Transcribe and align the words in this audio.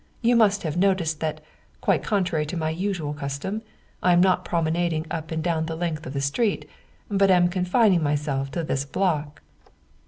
You 0.23 0.35
must 0.35 0.63
have 0.63 0.77
noticed 0.77 1.19
that, 1.19 1.41
quite 1.79 2.01
con 2.01 2.25
trary 2.25 2.47
to 2.47 2.57
my 2.57 2.71
usual 2.71 3.13
custom, 3.13 3.61
I 4.01 4.13
am 4.13 4.19
not 4.19 4.43
promenading 4.43 5.05
up 5.11 5.29
and 5.29 5.43
down 5.43 5.67
the 5.67 5.75
length 5.75 6.07
of 6.07 6.13
the 6.13 6.21
street, 6.21 6.67
but 7.07 7.29
am 7.29 7.49
confining 7.49 8.01
myself 8.01 8.49
to 8.53 8.63
this 8.63 8.83
block." 8.83 9.43